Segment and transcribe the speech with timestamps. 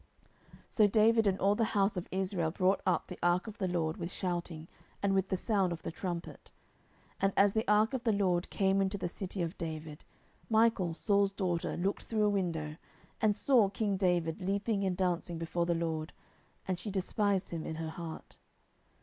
[0.01, 3.67] 10:006:015 So David and all the house of Israel brought up the ark of the
[3.67, 4.67] LORD with shouting,
[5.03, 6.49] and with the sound of the trumpet.
[7.17, 10.03] 10:006:016 And as the ark of the LORD came into the city of David,
[10.49, 12.77] Michal Saul's daughter looked through a window,
[13.21, 16.13] and saw king David leaping and dancing before the LORD;
[16.67, 18.37] and she despised him in her heart.